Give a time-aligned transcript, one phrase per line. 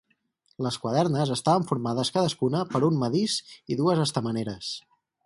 [0.67, 3.37] Les quadernes estaven formades cadascuna per un medís
[3.75, 4.73] i dues estameneres.